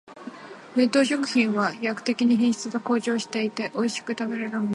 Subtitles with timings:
[0.75, 4.69] 冷凍食品は飛躍的に品質が向上していて、おいしく食べられるものがほとんどだ。